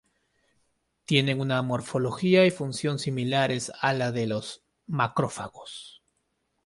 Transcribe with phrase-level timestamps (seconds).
[1.05, 6.01] Tienen una morfología y función similares a las de los macrófagos.